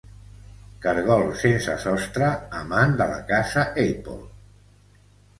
Cargol 0.83 1.25
sense 1.41 1.75
sostre 1.83 2.29
amant 2.59 2.95
de 3.01 3.07
la 3.11 3.19
casa 3.27 3.67
Apple. 3.83 4.17